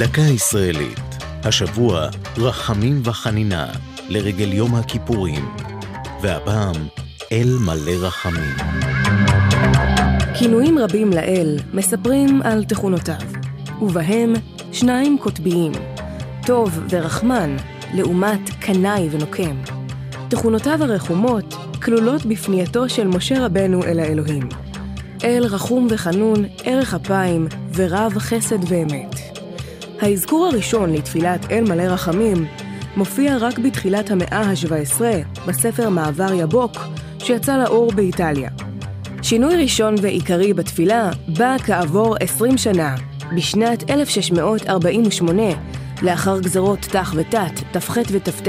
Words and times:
דקה 0.00 0.20
ישראלית, 0.20 1.00
השבוע 1.44 2.08
רחמים 2.38 3.00
וחנינה 3.04 3.66
לרגל 4.08 4.52
יום 4.52 4.74
הכיפורים, 4.74 5.54
והפעם 6.22 6.76
אל 7.32 7.56
מלא 7.66 8.06
רחמים. 8.06 8.56
כינויים 10.38 10.78
רבים 10.78 11.10
לאל 11.10 11.58
מספרים 11.72 12.42
על 12.42 12.64
תכונותיו, 12.64 13.20
ובהם 13.82 14.32
שניים 14.72 15.18
קוטביים, 15.18 15.72
טוב 16.46 16.80
ורחמן, 16.90 17.56
לעומת 17.94 18.50
קנאי 18.60 19.08
ונוקם. 19.10 19.56
תכונותיו 20.28 20.82
הרחומות 20.82 21.54
כלולות 21.82 22.26
בפנייתו 22.26 22.88
של 22.88 23.06
משה 23.06 23.46
רבנו 23.46 23.84
אל 23.84 24.00
האלוהים. 24.00 24.48
אל 25.24 25.44
רחום 25.50 25.86
וחנון, 25.90 26.44
ערך 26.64 26.94
אפיים 26.94 27.48
ורב 27.74 28.18
חסד 28.18 28.72
ואמת. 28.72 29.39
האזכור 30.00 30.46
הראשון 30.46 30.92
לתפילת 30.92 31.50
אל 31.50 31.64
מלא 31.64 31.82
רחמים 31.82 32.46
מופיע 32.96 33.36
רק 33.40 33.58
בתחילת 33.58 34.10
המאה 34.10 34.40
ה-17 34.40 35.00
בספר 35.46 35.88
מעבר 35.88 36.32
יבוק 36.32 36.72
שיצא 37.18 37.56
לאור 37.56 37.92
באיטליה. 37.92 38.50
שינוי 39.22 39.56
ראשון 39.56 39.94
ועיקרי 40.02 40.54
בתפילה 40.54 41.10
בא 41.38 41.56
כעבור 41.58 42.16
20 42.20 42.58
שנה, 42.58 42.96
בשנת 43.36 43.90
1648, 43.90 45.42
לאחר 46.02 46.40
גזרות 46.40 46.78
תח 46.80 47.14
ותת, 47.16 47.76
ת"ח 47.76 47.96
ות"ט, 48.10 48.48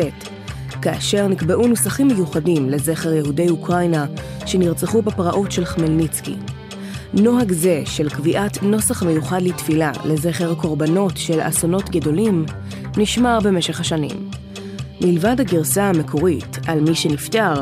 כאשר 0.81 1.27
נקבעו 1.27 1.67
נוסחים 1.67 2.07
מיוחדים 2.07 2.69
לזכר 2.69 3.13
יהודי 3.13 3.49
אוקראינה 3.49 4.05
שנרצחו 4.45 5.01
בפרעות 5.01 5.51
של 5.51 5.65
חמלניצקי. 5.65 6.35
נוהג 7.13 7.51
זה 7.51 7.81
של 7.85 8.09
קביעת 8.09 8.63
נוסח 8.63 9.03
מיוחד 9.03 9.41
לתפילה 9.41 9.91
לזכר 10.05 10.55
קורבנות 10.55 11.17
של 11.17 11.39
אסונות 11.41 11.89
גדולים 11.89 12.45
נשמר 12.97 13.39
במשך 13.43 13.79
השנים. 13.79 14.29
מלבד 15.01 15.35
הגרסה 15.39 15.83
המקורית 15.83 16.57
על 16.67 16.81
מי 16.81 16.95
שנפטר, 16.95 17.53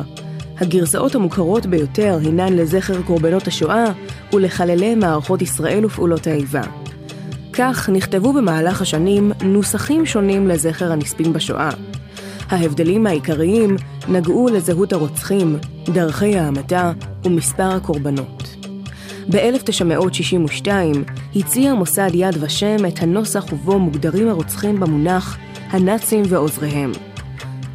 הגרסאות 0.57 1.15
המוכרות 1.15 1.65
ביותר 1.65 2.19
הינן 2.21 2.53
לזכר 2.53 3.01
קורבנות 3.01 3.47
השואה 3.47 3.85
ולחללי 4.33 4.95
מערכות 4.95 5.41
ישראל 5.41 5.85
ופעולות 5.85 6.27
האיבה. 6.27 6.63
כך 7.53 7.89
נכתבו 7.89 8.33
במהלך 8.33 8.81
השנים 8.81 9.31
נוסחים 9.43 10.05
שונים 10.05 10.47
לזכר 10.47 10.91
הנספים 10.91 11.33
בשואה. 11.33 11.69
ההבדלים 12.49 13.07
העיקריים 13.07 13.75
נגעו 14.07 14.49
לזהות 14.53 14.93
הרוצחים, 14.93 15.57
דרכי 15.85 16.37
ההמתה 16.37 16.91
ומספר 17.25 17.69
הקורבנות. 17.69 18.58
ב-1962 19.31 20.67
הציע 21.35 21.73
מוסד 21.73 22.09
יד 22.13 22.43
ושם 22.43 22.85
את 22.87 22.99
הנוסח 22.99 23.53
ובו 23.53 23.79
מוגדרים 23.79 24.29
הרוצחים 24.29 24.79
במונח 24.79 25.37
הנאצים 25.69 26.23
ועוזריהם. 26.29 26.91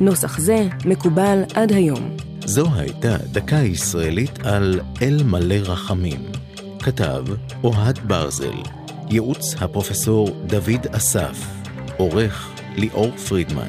נוסח 0.00 0.38
זה 0.38 0.68
מקובל 0.84 1.42
עד 1.54 1.72
היום. 1.72 2.16
זו 2.44 2.66
הייתה 2.74 3.16
דקה 3.32 3.56
ישראלית 3.56 4.38
על 4.46 4.80
אל 5.02 5.22
מלא 5.24 5.54
רחמים. 5.54 6.20
כתב 6.78 7.24
אוהד 7.64 7.98
ברזל, 7.98 8.56
ייעוץ 9.10 9.54
הפרופסור 9.60 10.28
דוד 10.46 10.86
אסף, 10.90 11.46
עורך 11.96 12.50
ליאור 12.76 13.10
פרידמן. 13.10 13.68